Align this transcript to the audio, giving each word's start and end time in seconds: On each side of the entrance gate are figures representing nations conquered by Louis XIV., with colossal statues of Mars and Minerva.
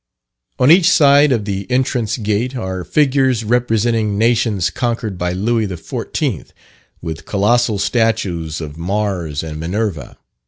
On 0.57 0.71
each 0.71 0.89
side 0.89 1.31
of 1.31 1.45
the 1.45 1.69
entrance 1.69 2.17
gate 2.17 2.55
are 2.55 2.83
figures 2.83 3.43
representing 3.43 4.17
nations 4.17 4.71
conquered 4.71 5.15
by 5.15 5.31
Louis 5.31 5.67
XIV., 5.67 6.49
with 7.03 7.25
colossal 7.27 7.77
statues 7.77 8.61
of 8.61 8.79
Mars 8.79 9.43
and 9.43 9.59
Minerva. 9.59 10.17